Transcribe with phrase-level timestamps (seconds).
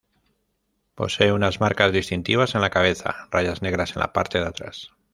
[0.95, 4.89] Posee unas marcas distintivas en la cabeza, rayas negras en la parte de atrás.